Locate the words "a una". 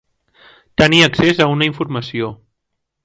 1.45-1.67